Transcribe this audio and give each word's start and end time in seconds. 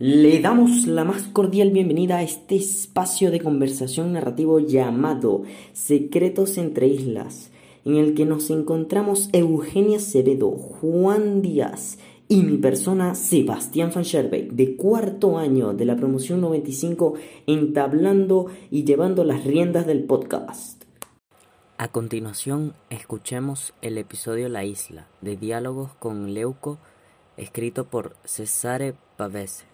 Le 0.00 0.38
damos 0.38 0.86
la 0.86 1.02
más 1.02 1.24
cordial 1.24 1.72
bienvenida 1.72 2.18
a 2.18 2.22
este 2.22 2.54
espacio 2.54 3.32
de 3.32 3.40
conversación 3.40 4.12
narrativo 4.12 4.60
llamado 4.60 5.42
Secretos 5.72 6.56
entre 6.56 6.86
Islas, 6.86 7.50
en 7.84 7.96
el 7.96 8.14
que 8.14 8.24
nos 8.24 8.50
encontramos 8.50 9.28
Eugenia 9.32 9.96
Acevedo, 9.96 10.52
Juan 10.52 11.42
Díaz 11.42 11.98
y 12.28 12.44
mi 12.44 12.58
persona 12.58 13.16
Sebastián 13.16 13.90
Van 13.92 14.04
Scherbeck, 14.04 14.52
de 14.52 14.76
cuarto 14.76 15.36
año 15.36 15.74
de 15.74 15.84
la 15.84 15.96
promoción 15.96 16.42
95, 16.42 17.14
entablando 17.48 18.46
y 18.70 18.84
llevando 18.84 19.24
las 19.24 19.42
riendas 19.42 19.84
del 19.84 20.04
podcast. 20.04 20.84
A 21.76 21.88
continuación, 21.88 22.74
escuchemos 22.90 23.74
el 23.82 23.98
episodio 23.98 24.48
La 24.48 24.64
Isla, 24.64 25.08
de 25.22 25.36
diálogos 25.36 25.92
con 25.94 26.34
Leuco, 26.34 26.78
escrito 27.36 27.86
por 27.86 28.14
Cesare 28.24 28.94
Pavese. 29.16 29.67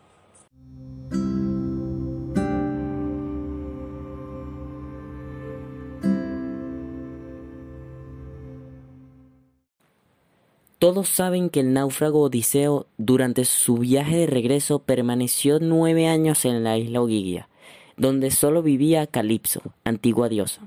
Todos 10.85 11.09
saben 11.09 11.49
que 11.49 11.61
el 11.61 11.73
náufrago 11.73 12.21
Odiseo 12.21 12.89
durante 12.99 13.47
su 13.47 13.79
viaje 13.79 14.19
de 14.19 14.27
regreso 14.27 14.81
permaneció 14.81 15.59
nueve 15.59 16.07
años 16.07 16.45
en 16.45 16.63
la 16.63 16.77
isla 16.77 17.01
Ogygia, 17.01 17.49
donde 17.97 18.31
solo 18.31 18.63
vivía 18.63 19.07
Calipso, 19.07 19.63
antigua 19.85 20.29
diosa. 20.29 20.61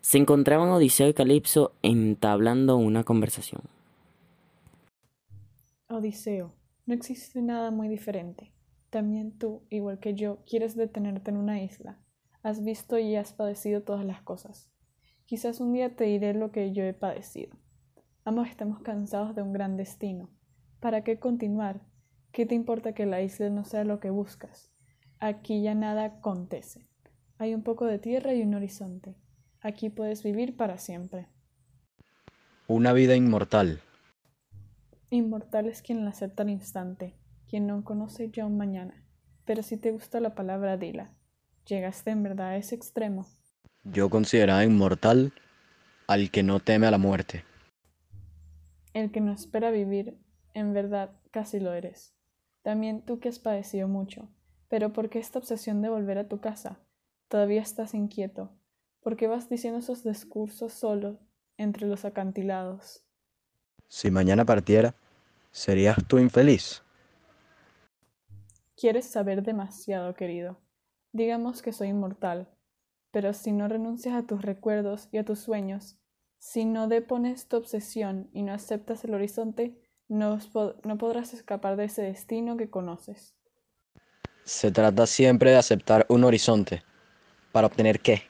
Se 0.00 0.18
encontraban 0.18 0.68
Odiseo 0.68 1.08
y 1.08 1.14
Calipso 1.14 1.72
entablando 1.82 2.76
una 2.76 3.02
conversación. 3.02 3.62
Odiseo, 5.88 6.54
no 6.86 6.94
existe 6.94 7.42
nada 7.42 7.72
muy 7.72 7.88
diferente. 7.88 8.52
También 8.88 9.36
tú, 9.36 9.62
igual 9.68 9.98
que 9.98 10.14
yo, 10.14 10.44
quieres 10.48 10.76
detenerte 10.76 11.32
en 11.32 11.38
una 11.38 11.60
isla. 11.60 11.98
Has 12.44 12.62
visto 12.62 13.00
y 13.00 13.16
has 13.16 13.32
padecido 13.32 13.82
todas 13.82 14.04
las 14.04 14.22
cosas. 14.22 14.70
Quizás 15.26 15.58
un 15.58 15.72
día 15.72 15.96
te 15.96 16.04
diré 16.04 16.34
lo 16.34 16.52
que 16.52 16.72
yo 16.72 16.84
he 16.84 16.92
padecido. 16.92 17.56
Ambos 18.26 18.48
estamos 18.48 18.80
cansados 18.80 19.34
de 19.34 19.42
un 19.42 19.52
gran 19.52 19.76
destino. 19.76 20.30
¿Para 20.80 21.04
qué 21.04 21.18
continuar? 21.18 21.82
¿Qué 22.32 22.46
te 22.46 22.54
importa 22.54 22.94
que 22.94 23.04
la 23.04 23.20
isla 23.20 23.50
no 23.50 23.66
sea 23.66 23.84
lo 23.84 24.00
que 24.00 24.08
buscas? 24.08 24.72
Aquí 25.20 25.62
ya 25.62 25.74
nada 25.74 26.04
acontece. 26.06 26.88
Hay 27.36 27.54
un 27.54 27.62
poco 27.62 27.84
de 27.84 27.98
tierra 27.98 28.32
y 28.32 28.40
un 28.40 28.54
horizonte. 28.54 29.14
Aquí 29.60 29.90
puedes 29.90 30.22
vivir 30.22 30.56
para 30.56 30.78
siempre. 30.78 31.28
Una 32.66 32.94
vida 32.94 33.14
inmortal. 33.14 33.82
Inmortal 35.10 35.66
es 35.66 35.82
quien 35.82 36.02
la 36.04 36.10
acepta 36.10 36.44
al 36.44 36.50
instante, 36.50 37.14
quien 37.46 37.66
no 37.66 37.84
conoce 37.84 38.30
ya 38.30 38.46
un 38.46 38.56
mañana. 38.56 39.04
Pero 39.44 39.62
si 39.62 39.76
te 39.76 39.92
gusta 39.92 40.20
la 40.20 40.34
palabra, 40.34 40.78
dila. 40.78 41.12
Llegaste 41.66 42.10
en 42.10 42.22
verdad 42.22 42.48
a 42.48 42.56
ese 42.56 42.74
extremo. 42.74 43.26
Yo 43.82 44.08
consideraba 44.08 44.64
inmortal 44.64 45.34
al 46.06 46.30
que 46.30 46.42
no 46.42 46.60
teme 46.60 46.86
a 46.86 46.90
la 46.90 46.96
muerte. 46.96 47.44
El 48.94 49.10
que 49.10 49.20
no 49.20 49.32
espera 49.32 49.72
vivir, 49.72 50.16
en 50.54 50.72
verdad, 50.72 51.10
casi 51.32 51.58
lo 51.58 51.74
eres. 51.74 52.14
También 52.62 53.02
tú 53.02 53.18
que 53.18 53.28
has 53.28 53.40
padecido 53.40 53.88
mucho. 53.88 54.28
Pero 54.68 54.92
¿por 54.92 55.10
qué 55.10 55.18
esta 55.18 55.40
obsesión 55.40 55.82
de 55.82 55.88
volver 55.88 56.16
a 56.16 56.28
tu 56.28 56.40
casa? 56.40 56.78
Todavía 57.28 57.60
estás 57.60 57.92
inquieto. 57.92 58.52
¿Por 59.00 59.16
qué 59.16 59.26
vas 59.26 59.48
diciendo 59.48 59.80
esos 59.80 60.04
discursos 60.04 60.72
solo 60.72 61.18
entre 61.56 61.88
los 61.88 62.04
acantilados? 62.04 63.04
Si 63.88 64.10
mañana 64.10 64.44
partiera, 64.44 64.94
¿serías 65.50 65.98
tú 66.06 66.18
infeliz? 66.18 66.82
Quieres 68.76 69.06
saber 69.06 69.42
demasiado, 69.42 70.14
querido. 70.14 70.58
Digamos 71.12 71.62
que 71.62 71.72
soy 71.72 71.88
inmortal, 71.88 72.48
pero 73.10 73.32
si 73.32 73.50
no 73.50 73.66
renuncias 73.66 74.14
a 74.14 74.26
tus 74.26 74.42
recuerdos 74.42 75.08
y 75.10 75.18
a 75.18 75.24
tus 75.24 75.40
sueños, 75.40 75.98
si 76.44 76.66
no 76.66 76.88
depones 76.88 77.48
tu 77.48 77.56
obsesión 77.56 78.28
y 78.34 78.42
no 78.42 78.52
aceptas 78.52 79.02
el 79.04 79.14
horizonte, 79.14 79.80
no, 80.08 80.38
no 80.84 80.98
podrás 80.98 81.32
escapar 81.32 81.76
de 81.76 81.86
ese 81.86 82.02
destino 82.02 82.58
que 82.58 82.68
conoces. 82.68 83.34
Se 84.44 84.70
trata 84.70 85.06
siempre 85.06 85.52
de 85.52 85.56
aceptar 85.56 86.04
un 86.10 86.22
horizonte. 86.22 86.82
¿Para 87.50 87.66
obtener 87.66 87.98
qué? 88.00 88.24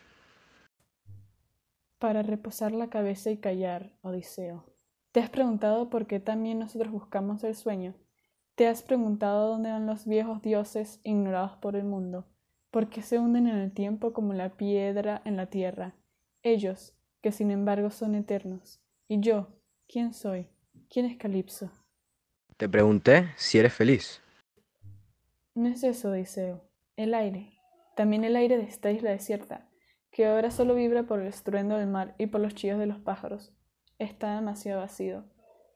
Para 1.99 2.23
reposar 2.23 2.71
la 2.71 2.89
cabeza 2.89 3.33
y 3.33 3.39
callar, 3.39 3.91
Odiseo. 4.03 4.65
¿Te 5.11 5.19
has 5.19 5.29
preguntado 5.29 5.91
por 5.91 6.07
qué 6.07 6.21
también 6.21 6.61
nosotros 6.61 6.93
buscamos 6.93 7.43
el 7.43 7.57
sueño? 7.57 7.97
¿Te 8.55 8.69
has 8.69 8.85
preguntado 8.85 9.49
dónde 9.49 9.73
van 9.73 9.87
los 9.87 10.07
viejos 10.07 10.41
dioses 10.41 11.01
ignorados 11.03 11.57
por 11.57 11.75
el 11.75 11.85
mundo? 11.85 12.29
¿Por 12.71 12.89
qué 12.91 13.03
se 13.03 13.19
hunden 13.19 13.49
en 13.49 13.57
el 13.57 13.73
tiempo 13.73 14.13
como 14.13 14.35
la 14.35 14.57
piedra 14.57 15.21
en 15.25 15.37
la 15.37 15.47
tierra? 15.47 15.97
Ellos, 16.45 16.95
que 17.25 17.33
sin 17.33 17.51
embargo 17.51 17.89
son 17.89 18.15
eternos. 18.15 18.83
¿Y 19.09 19.19
yo? 19.19 19.49
¿Quién 19.89 20.13
soy? 20.13 20.47
¿Quién 20.91 21.07
es 21.07 21.17
Calipso? 21.17 21.71
Te 22.59 22.69
pregunté 22.69 23.31
si 23.39 23.59
eres 23.59 23.73
feliz. 23.73 24.21
No 25.55 25.71
es 25.71 25.83
eso, 25.85 26.11
Odiseo. 26.11 26.69
El 26.97 27.15
aire. 27.15 27.59
También 27.97 28.25
el 28.25 28.37
aire 28.37 28.59
de 28.59 28.65
esta 28.65 28.91
isla 28.91 29.09
desierta, 29.09 29.71
que 30.11 30.27
ahora 30.27 30.51
solo 30.51 30.75
vibra 30.75 31.05
por 31.05 31.19
el 31.21 31.29
estruendo 31.29 31.79
del 31.79 31.87
mar 31.87 32.15
y 32.19 32.27
por 32.27 32.43
los 32.43 32.55
chillos 32.55 32.79
de 32.79 32.85
los 32.85 32.99
pájaros. 32.99 33.55
Está 33.99 34.35
demasiado 34.35 34.83
vacío. 34.83 35.25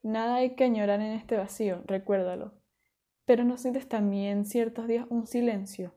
Nada 0.02 0.34
hay 0.34 0.54
que 0.54 0.64
añorar 0.64 1.00
en 1.00 1.12
este 1.12 1.38
vacío, 1.38 1.82
recuérdalo. 1.86 2.60
Pero 3.24 3.44
no 3.44 3.56
sientes 3.56 3.88
también 3.88 4.44
ciertos 4.44 4.86
días 4.86 5.06
un 5.08 5.26
silencio, 5.26 5.94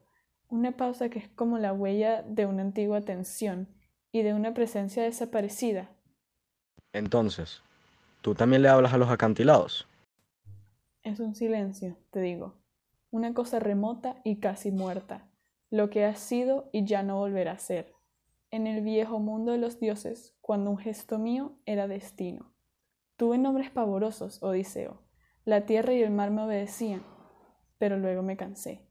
una 0.47 0.78
pausa 0.78 1.09
que 1.09 1.19
es 1.19 1.28
como 1.28 1.57
la 1.57 1.73
huella 1.73 2.22
de 2.22 2.45
una 2.45 2.62
antigua 2.62 3.01
tensión 3.01 3.81
y 4.12 4.24
de 4.24 4.34
una 4.34 4.54
presencia 4.54 5.04
desaparecida. 5.04 5.90
Entonces, 6.94 7.62
¿tú 8.22 8.36
también 8.36 8.62
le 8.62 8.70
hablas 8.70 8.94
a 8.94 8.98
los 8.98 9.10
acantilados? 9.10 9.88
Es 11.04 11.20
un 11.20 11.36
silencio, 11.36 11.98
te 12.12 12.20
digo, 12.20 12.56
una 13.10 13.34
cosa 13.34 13.60
remota 13.60 14.22
y 14.24 14.40
casi 14.40 14.72
muerta, 14.72 15.30
lo 15.70 15.90
que 15.90 16.06
ha 16.06 16.16
sido 16.16 16.70
y 16.72 16.86
ya 16.86 17.02
no 17.02 17.18
volverá 17.18 17.54
a 17.54 17.60
ser. 17.60 17.94
En 18.52 18.68
el 18.68 18.82
viejo 18.82 19.20
mundo 19.20 19.54
de 19.54 19.58
los 19.58 19.80
dioses, 19.80 20.36
cuando 20.42 20.70
un 20.70 20.78
gesto 20.78 21.18
mío 21.18 21.58
era 21.66 21.88
destino. 21.88 22.54
Tuve 23.16 23.38
nombres 23.38 23.70
pavorosos, 23.70 24.44
Odiseo. 24.44 25.02
La 25.46 25.66
tierra 25.66 25.94
y 25.94 26.02
el 26.02 26.12
mar 26.12 26.32
me 26.32 26.44
obedecían, 26.44 27.04
pero 27.78 27.98
luego 27.98 28.22
me 28.22 28.36
cansé. 28.38 28.86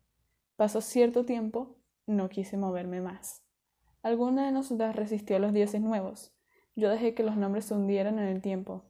Pasó 0.57 0.81
cierto 0.81 1.25
tiempo, 1.25 1.77
no 2.07 2.29
quise 2.29 2.57
moverme 2.57 3.01
más. 3.01 3.45
Alguna 4.03 4.47
de 4.47 4.53
nosotras 4.53 4.97
resistió 4.97 5.37
a 5.37 5.39
los 5.41 5.53
dioses 5.53 5.81
nuevos. 5.81 6.33
Yo 6.75 6.89
dejé 6.89 7.15
que 7.15 7.23
los 7.23 7.37
nombres 7.37 7.67
se 7.67 7.75
hundieran 7.75 8.19
en 8.19 8.29
el 8.29 8.41
tiempo. 8.41 8.85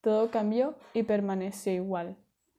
Todo 0.00 0.30
cambió 0.30 0.76
y 0.94 1.02
permaneció 1.02 1.72
igual. 1.72 2.16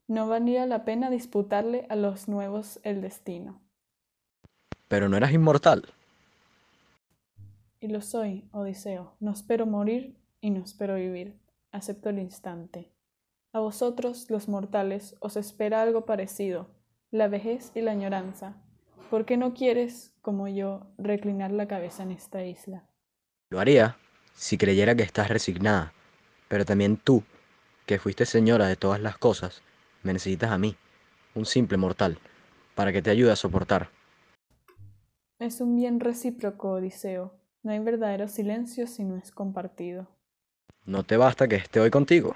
No 0.07 0.27
valía 0.27 0.65
la 0.65 0.83
pena 0.83 1.09
disputarle 1.09 1.85
a 1.89 1.95
los 1.95 2.27
nuevos 2.27 2.79
el 2.83 3.01
destino. 3.01 3.61
Pero 4.87 5.07
no 5.07 5.17
eras 5.17 5.31
inmortal. 5.31 5.85
Y 7.79 7.87
lo 7.87 8.01
soy, 8.01 8.47
Odiseo. 8.51 9.15
No 9.19 9.31
espero 9.31 9.65
morir 9.65 10.17
y 10.41 10.49
no 10.49 10.61
espero 10.63 10.95
vivir. 10.95 11.39
Acepto 11.71 12.09
el 12.09 12.19
instante. 12.19 12.91
A 13.53 13.59
vosotros, 13.59 14.29
los 14.29 14.47
mortales, 14.47 15.15
os 15.19 15.37
espera 15.37 15.81
algo 15.81 16.05
parecido, 16.05 16.67
la 17.11 17.27
vejez 17.27 17.71
y 17.75 17.81
la 17.81 17.91
añoranza. 17.91 18.57
¿Por 19.09 19.25
qué 19.25 19.37
no 19.37 19.53
quieres, 19.53 20.11
como 20.21 20.47
yo, 20.47 20.87
reclinar 20.97 21.51
la 21.51 21.67
cabeza 21.67 22.03
en 22.03 22.11
esta 22.11 22.43
isla? 22.43 22.83
Lo 23.49 23.59
haría 23.59 23.97
si 24.33 24.57
creyera 24.57 24.95
que 24.95 25.03
estás 25.03 25.29
resignada, 25.29 25.93
pero 26.47 26.65
también 26.65 26.97
tú, 26.97 27.23
que 27.85 27.99
fuiste 27.99 28.25
señora 28.25 28.67
de 28.67 28.75
todas 28.75 28.99
las 28.99 29.17
cosas, 29.17 29.61
me 30.01 30.13
necesitas 30.13 30.51
a 30.51 30.57
mí, 30.57 30.75
un 31.35 31.45
simple 31.45 31.77
mortal, 31.77 32.17
para 32.75 32.91
que 32.91 33.01
te 33.01 33.11
ayude 33.11 33.31
a 33.31 33.35
soportar. 33.35 33.89
Es 35.39 35.61
un 35.61 35.75
bien 35.75 35.99
recíproco, 35.99 36.71
Odiseo. 36.71 37.35
No 37.61 37.71
hay 37.71 37.79
verdadero 37.79 38.27
silencio 38.27 38.87
si 38.87 39.03
no 39.03 39.15
es 39.17 39.31
compartido. 39.31 40.07
¿No 40.85 41.03
te 41.03 41.17
basta 41.17 41.47
que 41.47 41.55
esté 41.55 41.79
hoy 41.79 41.91
contigo? 41.91 42.35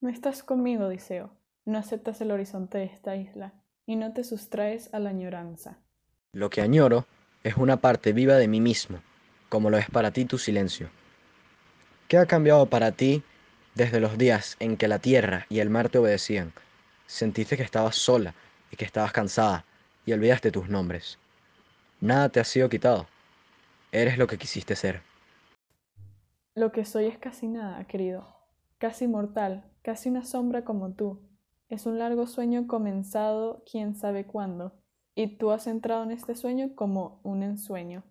No 0.00 0.08
estás 0.08 0.42
conmigo, 0.42 0.86
Odiseo. 0.86 1.30
No 1.64 1.78
aceptas 1.78 2.20
el 2.20 2.32
horizonte 2.32 2.78
de 2.78 2.84
esta 2.84 3.14
isla 3.16 3.61
y 3.86 3.96
no 3.96 4.12
te 4.12 4.24
sustraes 4.24 4.92
a 4.92 4.98
la 4.98 5.10
añoranza. 5.10 5.78
Lo 6.32 6.50
que 6.50 6.60
añoro 6.60 7.06
es 7.42 7.56
una 7.56 7.78
parte 7.78 8.12
viva 8.12 8.36
de 8.36 8.48
mí 8.48 8.60
mismo, 8.60 9.00
como 9.48 9.70
lo 9.70 9.78
es 9.78 9.90
para 9.90 10.12
ti 10.12 10.24
tu 10.24 10.38
silencio. 10.38 10.88
¿Qué 12.08 12.18
ha 12.18 12.26
cambiado 12.26 12.66
para 12.66 12.92
ti 12.92 13.22
desde 13.74 14.00
los 14.00 14.18
días 14.18 14.56
en 14.60 14.76
que 14.76 14.88
la 14.88 14.98
tierra 14.98 15.46
y 15.48 15.60
el 15.60 15.70
mar 15.70 15.88
te 15.88 15.98
obedecían? 15.98 16.52
Sentiste 17.06 17.56
que 17.56 17.62
estabas 17.62 17.96
sola 17.96 18.34
y 18.70 18.76
que 18.76 18.84
estabas 18.84 19.12
cansada 19.12 19.64
y 20.06 20.12
olvidaste 20.12 20.50
tus 20.50 20.68
nombres. 20.68 21.18
Nada 22.00 22.28
te 22.28 22.40
ha 22.40 22.44
sido 22.44 22.68
quitado. 22.68 23.06
Eres 23.92 24.18
lo 24.18 24.26
que 24.26 24.38
quisiste 24.38 24.74
ser. 24.76 25.02
Lo 26.54 26.72
que 26.72 26.84
soy 26.84 27.06
es 27.06 27.18
casi 27.18 27.46
nada, 27.46 27.84
querido. 27.86 28.26
Casi 28.78 29.06
mortal, 29.06 29.64
casi 29.82 30.08
una 30.08 30.24
sombra 30.24 30.64
como 30.64 30.92
tú. 30.92 31.20
Es 31.72 31.86
un 31.86 31.98
largo 31.98 32.26
sueño 32.26 32.66
comenzado 32.66 33.64
quién 33.64 33.94
sabe 33.94 34.26
cuándo, 34.26 34.74
y 35.14 35.38
tú 35.38 35.52
has 35.52 35.66
entrado 35.66 36.02
en 36.02 36.10
este 36.10 36.34
sueño 36.34 36.74
como 36.74 37.22
un 37.22 37.42
ensueño. 37.42 38.04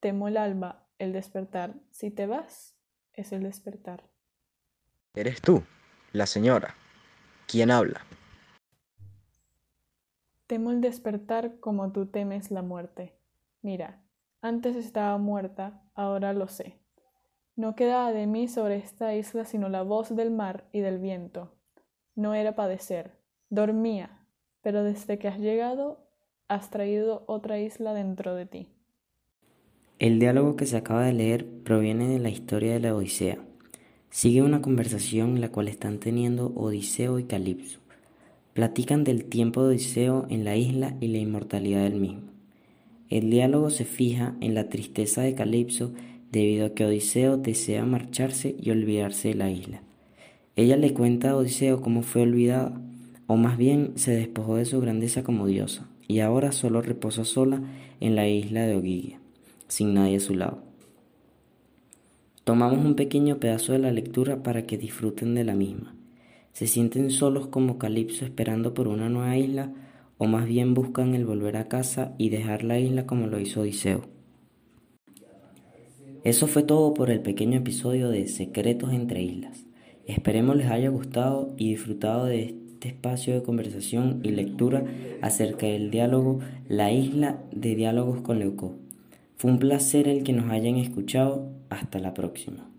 Temo 0.00 0.26
el 0.26 0.36
alba, 0.36 0.88
el 0.98 1.12
despertar. 1.12 1.76
Si 1.92 2.10
te 2.10 2.26
vas, 2.26 2.76
es 3.12 3.30
el 3.30 3.44
despertar. 3.44 4.02
Eres 5.14 5.40
tú, 5.40 5.62
la 6.10 6.26
señora. 6.26 6.74
¿Quién 7.46 7.70
habla? 7.70 8.00
Temo 10.48 10.72
el 10.72 10.80
despertar 10.80 11.60
como 11.60 11.92
tú 11.92 12.06
temes 12.06 12.50
la 12.50 12.62
muerte. 12.62 13.16
Mira, 13.62 14.02
antes 14.40 14.74
estaba 14.74 15.18
muerta, 15.18 15.84
ahora 15.94 16.32
lo 16.32 16.48
sé. 16.48 16.80
No 17.54 17.76
quedaba 17.76 18.10
de 18.10 18.26
mí 18.26 18.48
sobre 18.48 18.78
esta 18.78 19.14
isla 19.14 19.44
sino 19.44 19.68
la 19.68 19.82
voz 19.82 20.16
del 20.16 20.32
mar 20.32 20.68
y 20.72 20.80
del 20.80 20.98
viento. 20.98 21.52
No 22.16 22.34
era 22.34 22.54
padecer, 22.54 23.12
dormía, 23.50 24.24
pero 24.62 24.82
desde 24.84 25.18
que 25.18 25.28
has 25.28 25.38
llegado 25.38 25.98
has 26.48 26.70
traído 26.70 27.24
otra 27.26 27.58
isla 27.58 27.94
dentro 27.94 28.34
de 28.34 28.46
ti. 28.46 28.68
El 29.98 30.18
diálogo 30.18 30.56
que 30.56 30.66
se 30.66 30.76
acaba 30.76 31.04
de 31.04 31.12
leer 31.12 31.46
proviene 31.64 32.08
de 32.08 32.18
la 32.18 32.28
historia 32.28 32.72
de 32.72 32.80
la 32.80 32.94
Odisea. 32.94 33.38
Sigue 34.10 34.42
una 34.42 34.60
conversación 34.60 35.36
en 35.36 35.40
la 35.40 35.50
cual 35.50 35.68
están 35.68 35.98
teniendo 35.98 36.52
Odiseo 36.54 37.18
y 37.18 37.24
Calipso. 37.24 37.80
Platican 38.52 39.04
del 39.04 39.24
tiempo 39.24 39.62
de 39.62 39.70
Odiseo 39.70 40.26
en 40.28 40.44
la 40.44 40.56
isla 40.56 40.96
y 41.00 41.08
la 41.08 41.18
inmortalidad 41.18 41.82
del 41.84 42.00
mismo. 42.00 42.32
El 43.08 43.30
diálogo 43.30 43.70
se 43.70 43.84
fija 43.84 44.36
en 44.40 44.54
la 44.54 44.68
tristeza 44.68 45.22
de 45.22 45.34
Calipso 45.34 45.92
debido 46.30 46.66
a 46.66 46.74
que 46.74 46.84
Odiseo 46.84 47.36
desea 47.36 47.84
marcharse 47.84 48.56
y 48.60 48.70
olvidarse 48.70 49.28
de 49.28 49.34
la 49.34 49.50
isla. 49.50 49.83
Ella 50.56 50.76
le 50.76 50.94
cuenta 50.94 51.30
a 51.30 51.36
Odiseo 51.36 51.80
cómo 51.80 52.02
fue 52.02 52.22
olvidada, 52.22 52.80
o 53.26 53.36
más 53.36 53.58
bien 53.58 53.92
se 53.96 54.12
despojó 54.12 54.56
de 54.56 54.64
su 54.64 54.80
grandeza 54.80 55.24
como 55.24 55.46
diosa, 55.46 55.88
y 56.06 56.20
ahora 56.20 56.52
solo 56.52 56.80
reposa 56.80 57.24
sola 57.24 57.62
en 58.00 58.14
la 58.14 58.28
isla 58.28 58.66
de 58.66 58.76
Ogygia, 58.76 59.18
sin 59.66 59.94
nadie 59.94 60.16
a 60.16 60.20
su 60.20 60.34
lado. 60.34 60.62
Tomamos 62.44 62.84
un 62.84 62.94
pequeño 62.94 63.38
pedazo 63.40 63.72
de 63.72 63.80
la 63.80 63.90
lectura 63.90 64.42
para 64.42 64.64
que 64.64 64.78
disfruten 64.78 65.34
de 65.34 65.44
la 65.44 65.54
misma. 65.54 65.96
Se 66.52 66.68
sienten 66.68 67.10
solos 67.10 67.48
como 67.48 67.78
Calipso 67.78 68.24
esperando 68.24 68.74
por 68.74 68.86
una 68.86 69.08
nueva 69.08 69.36
isla, 69.36 69.72
o 70.18 70.26
más 70.26 70.46
bien 70.46 70.74
buscan 70.74 71.14
el 71.14 71.24
volver 71.24 71.56
a 71.56 71.66
casa 71.66 72.14
y 72.16 72.28
dejar 72.28 72.62
la 72.62 72.78
isla 72.78 73.06
como 73.06 73.26
lo 73.26 73.40
hizo 73.40 73.62
Odiseo. 73.62 74.02
Eso 76.22 76.46
fue 76.46 76.62
todo 76.62 76.94
por 76.94 77.10
el 77.10 77.20
pequeño 77.20 77.58
episodio 77.58 78.08
de 78.08 78.28
Secretos 78.28 78.92
entre 78.92 79.22
Islas. 79.22 79.66
Esperemos 80.06 80.56
les 80.56 80.70
haya 80.70 80.90
gustado 80.90 81.54
y 81.56 81.70
disfrutado 81.70 82.26
de 82.26 82.44
este 82.44 82.88
espacio 82.88 83.34
de 83.34 83.42
conversación 83.42 84.20
y 84.22 84.30
lectura 84.30 84.84
acerca 85.22 85.66
del 85.66 85.90
diálogo 85.90 86.40
La 86.68 86.92
isla 86.92 87.38
de 87.50 87.74
diálogos 87.74 88.20
con 88.20 88.38
Leucó. 88.38 88.74
Fue 89.36 89.50
un 89.50 89.58
placer 89.58 90.08
el 90.08 90.22
que 90.22 90.32
nos 90.32 90.50
hayan 90.50 90.76
escuchado. 90.76 91.50
Hasta 91.70 91.98
la 91.98 92.14
próxima. 92.14 92.73